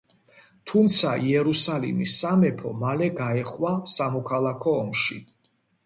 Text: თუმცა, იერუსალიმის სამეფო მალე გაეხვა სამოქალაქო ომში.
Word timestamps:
თუმცა, 0.71 1.11
იერუსალიმის 1.33 2.15
სამეფო 2.23 2.73
მალე 2.83 3.13
გაეხვა 3.23 3.77
სამოქალაქო 4.01 4.79
ომში. 4.85 5.25